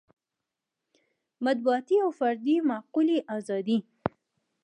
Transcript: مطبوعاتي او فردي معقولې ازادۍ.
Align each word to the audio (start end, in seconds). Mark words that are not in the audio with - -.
مطبوعاتي 1.45 1.95
او 2.03 2.09
فردي 2.19 2.55
معقولې 2.69 3.17
ازادۍ. 3.37 3.79